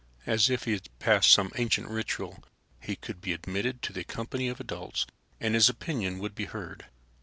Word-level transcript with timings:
As 0.25 0.49
if 0.49 0.63
he 0.63 0.71
had 0.71 0.89
passed 0.97 1.31
some 1.31 1.51
ancient 1.57 1.87
ritual, 1.87 2.43
he 2.79 2.95
could 2.95 3.21
be 3.21 3.33
admitted 3.33 3.83
to 3.83 3.93
the 3.93 4.03
company 4.03 4.47
of 4.47 4.59
adults 4.59 5.05
and 5.39 5.53
his 5.53 5.69
opinions 5.69 6.19
would 6.21 6.33
be 6.33 6.45
heard. 6.45 6.87